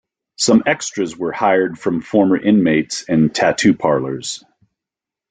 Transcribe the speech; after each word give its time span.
Some 0.35 0.63
extras 0.65 1.15
were 1.15 1.31
hired 1.31 1.77
from 1.77 2.01
former 2.01 2.35
inmates 2.35 3.05
and 3.07 3.31
tattoo 3.35 3.75
parlors. 3.75 4.43